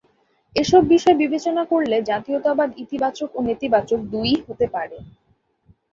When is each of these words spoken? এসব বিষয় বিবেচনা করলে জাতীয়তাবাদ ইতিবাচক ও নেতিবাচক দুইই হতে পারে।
এসব 0.55 0.81
বিষয় 0.87 1.15
বিবেচনা 1.15 1.63
করলে 1.71 1.97
জাতীয়তাবাদ 2.09 2.69
ইতিবাচক 2.83 3.29
ও 3.33 3.49
নেতিবাচক 3.49 3.99
দুইই 4.11 4.37
হতে 4.47 4.65
পারে। 4.75 4.97